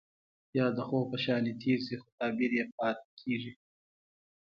[0.57, 3.53] يا د خوب په شانې تير شي خو تعبير يې پاتې کيږي.